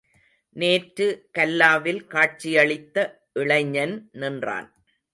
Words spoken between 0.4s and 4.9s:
நேற்று கல்லாவில் காட்சியளித்த இளைஞன் நின்றான்.